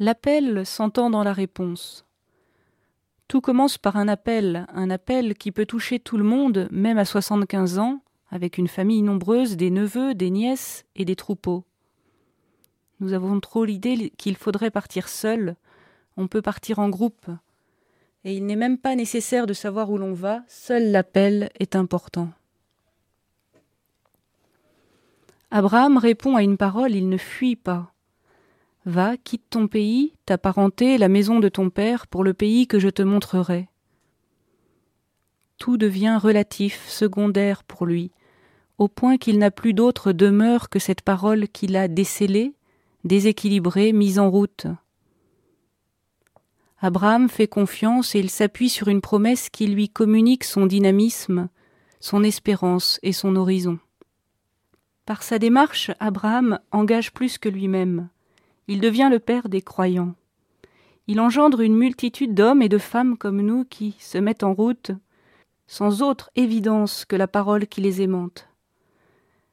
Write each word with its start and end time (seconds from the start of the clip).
L'appel 0.00 0.64
s'entend 0.64 1.10
dans 1.10 1.24
la 1.24 1.32
réponse. 1.32 2.06
Tout 3.26 3.40
commence 3.40 3.78
par 3.78 3.96
un 3.96 4.06
appel, 4.06 4.64
un 4.72 4.90
appel 4.90 5.34
qui 5.34 5.50
peut 5.50 5.66
toucher 5.66 5.98
tout 5.98 6.16
le 6.16 6.24
monde, 6.24 6.68
même 6.70 6.98
à 6.98 7.04
75 7.04 7.80
ans, 7.80 8.00
avec 8.30 8.58
une 8.58 8.68
famille 8.68 9.02
nombreuse, 9.02 9.56
des 9.56 9.70
neveux, 9.70 10.14
des 10.14 10.30
nièces 10.30 10.84
et 10.94 11.04
des 11.04 11.16
troupeaux. 11.16 11.64
Nous 13.00 13.12
avons 13.12 13.40
trop 13.40 13.64
l'idée 13.64 14.12
qu'il 14.16 14.36
faudrait 14.36 14.70
partir 14.70 15.08
seul, 15.08 15.56
on 16.16 16.28
peut 16.28 16.42
partir 16.42 16.78
en 16.78 16.88
groupe, 16.88 17.26
et 18.24 18.34
il 18.34 18.46
n'est 18.46 18.56
même 18.56 18.78
pas 18.78 18.94
nécessaire 18.94 19.46
de 19.46 19.52
savoir 19.52 19.90
où 19.90 19.98
l'on 19.98 20.12
va, 20.12 20.42
seul 20.46 20.92
l'appel 20.92 21.50
est 21.58 21.74
important. 21.74 22.30
Abraham 25.50 25.96
répond 25.98 26.36
à 26.36 26.42
une 26.42 26.56
parole, 26.56 26.94
il 26.94 27.08
ne 27.08 27.16
fuit 27.16 27.56
pas. 27.56 27.92
Va, 28.88 29.18
quitte 29.18 29.50
ton 29.50 29.68
pays, 29.68 30.14
ta 30.24 30.38
parenté, 30.38 30.96
la 30.96 31.08
maison 31.08 31.40
de 31.40 31.50
ton 31.50 31.68
père, 31.68 32.06
pour 32.06 32.24
le 32.24 32.32
pays 32.32 32.66
que 32.66 32.78
je 32.78 32.88
te 32.88 33.02
montrerai. 33.02 33.68
Tout 35.58 35.76
devient 35.76 36.18
relatif, 36.18 36.88
secondaire 36.88 37.64
pour 37.64 37.84
lui, 37.84 38.12
au 38.78 38.88
point 38.88 39.18
qu'il 39.18 39.36
n'a 39.36 39.50
plus 39.50 39.74
d'autre 39.74 40.12
demeure 40.12 40.70
que 40.70 40.78
cette 40.78 41.02
parole 41.02 41.48
qu'il 41.48 41.76
a 41.76 41.86
décelée, 41.86 42.54
déséquilibrée, 43.04 43.92
mise 43.92 44.18
en 44.18 44.30
route. 44.30 44.68
Abraham 46.80 47.28
fait 47.28 47.46
confiance 47.46 48.14
et 48.14 48.20
il 48.20 48.30
s'appuie 48.30 48.70
sur 48.70 48.88
une 48.88 49.02
promesse 49.02 49.50
qui 49.50 49.66
lui 49.66 49.90
communique 49.90 50.44
son 50.44 50.64
dynamisme, 50.64 51.50
son 52.00 52.24
espérance 52.24 52.98
et 53.02 53.12
son 53.12 53.36
horizon. 53.36 53.78
Par 55.04 55.22
sa 55.22 55.38
démarche, 55.38 55.90
Abraham 56.00 56.58
engage 56.72 57.12
plus 57.12 57.36
que 57.36 57.50
lui-même. 57.50 58.08
Il 58.68 58.80
devient 58.80 59.08
le 59.10 59.18
père 59.18 59.48
des 59.48 59.62
croyants. 59.62 60.14
Il 61.06 61.20
engendre 61.20 61.60
une 61.62 61.74
multitude 61.74 62.34
d'hommes 62.34 62.60
et 62.60 62.68
de 62.68 62.76
femmes 62.76 63.16
comme 63.16 63.40
nous 63.40 63.64
qui 63.64 63.96
se 63.98 64.18
mettent 64.18 64.44
en 64.44 64.52
route 64.52 64.92
sans 65.66 66.02
autre 66.02 66.30
évidence 66.36 67.04
que 67.04 67.16
la 67.16 67.28
parole 67.28 67.66
qui 67.66 67.80
les 67.80 68.02
aimante. 68.02 68.48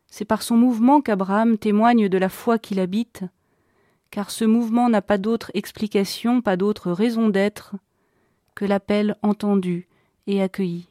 C'est 0.07 0.25
par 0.25 0.41
son 0.41 0.57
mouvement 0.57 1.01
qu'Abraham 1.01 1.57
témoigne 1.57 2.07
de 2.09 2.17
la 2.17 2.29
foi 2.29 2.57
qu'il 2.57 2.79
habite, 2.79 3.23
car 4.11 4.31
ce 4.31 4.45
mouvement 4.45 4.89
n'a 4.89 5.01
pas 5.01 5.17
d'autre 5.17 5.51
explication, 5.53 6.41
pas 6.41 6.55
d'autre 6.55 6.91
raison 6.91 7.29
d'être 7.29 7.75
que 8.53 8.63
l'appel 8.63 9.17
entendu 9.21 9.87
et 10.27 10.41
accueilli. 10.41 10.87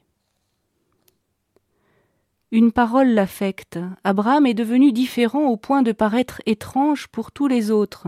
Une 2.54 2.70
parole 2.70 3.08
l'affecte. 3.08 3.80
Abraham 4.04 4.46
est 4.46 4.54
devenu 4.54 4.92
différent 4.92 5.46
au 5.48 5.56
point 5.56 5.82
de 5.82 5.90
paraître 5.90 6.40
étrange 6.46 7.08
pour 7.08 7.32
tous 7.32 7.48
les 7.48 7.72
autres, 7.72 8.06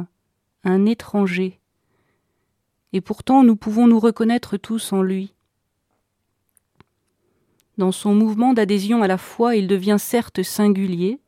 un 0.62 0.86
étranger. 0.86 1.58
Et 2.92 3.00
pourtant 3.00 3.42
nous 3.42 3.56
pouvons 3.56 3.88
nous 3.88 3.98
reconnaître 3.98 4.56
tous 4.56 4.92
en 4.92 5.02
lui. 5.02 5.34
Dans 7.76 7.90
son 7.90 8.14
mouvement 8.14 8.52
d'adhésion 8.52 9.02
à 9.02 9.08
la 9.08 9.18
foi, 9.18 9.56
il 9.56 9.66
devient 9.66 9.96
certes 9.98 10.44
singulier, 10.44 11.18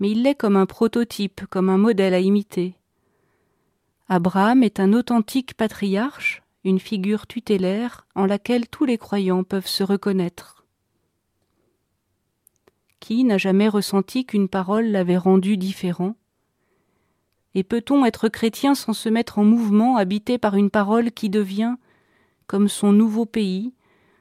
mais 0.00 0.10
il 0.10 0.24
l'est 0.24 0.34
comme 0.34 0.56
un 0.56 0.66
prototype, 0.66 1.46
comme 1.50 1.68
un 1.68 1.78
modèle 1.78 2.14
à 2.14 2.18
imiter. 2.18 2.74
Abraham 4.08 4.64
est 4.64 4.80
un 4.80 4.92
authentique 4.92 5.54
patriarche, 5.54 6.42
une 6.64 6.80
figure 6.80 7.28
tutélaire 7.28 8.08
en 8.16 8.26
laquelle 8.26 8.66
tous 8.66 8.86
les 8.86 8.98
croyants 8.98 9.44
peuvent 9.44 9.68
se 9.68 9.84
reconnaître. 9.84 10.59
Qui 13.00 13.24
n'a 13.24 13.38
jamais 13.38 13.68
ressenti 13.68 14.26
qu'une 14.26 14.48
parole 14.48 14.86
l'avait 14.86 15.16
rendu 15.16 15.56
différent 15.56 16.14
Et 17.54 17.64
peut-on 17.64 18.04
être 18.04 18.28
chrétien 18.28 18.74
sans 18.74 18.92
se 18.92 19.08
mettre 19.08 19.38
en 19.38 19.44
mouvement, 19.44 19.96
habité 19.96 20.38
par 20.38 20.54
une 20.54 20.70
parole 20.70 21.10
qui 21.10 21.30
devient, 21.30 21.76
comme 22.46 22.68
son 22.68 22.92
nouveau 22.92 23.24
pays, 23.26 23.72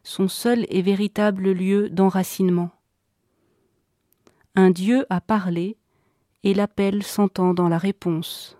son 0.04 0.28
seul 0.28 0.66
et 0.70 0.82
véritable 0.82 1.52
lieu 1.52 1.90
d'enracinement? 1.90 2.72
Un 4.56 4.72
Dieu 4.72 5.06
a 5.10 5.22
parlé, 5.22 5.78
et 6.44 6.54
l'appel 6.54 7.04
s'entend 7.04 7.54
dans 7.54 7.70
la 7.70 7.78
réponse. 7.78 8.59